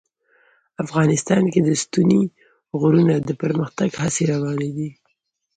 [0.83, 2.21] افغانستان کې د ستوني
[2.79, 4.89] غرونه د پرمختګ هڅې روانې دي.